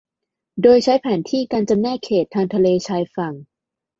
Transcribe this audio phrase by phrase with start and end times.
[0.61, 3.33] โดยใช้แผนที่การจำแนกเขตทางทะเลชายฝั่ง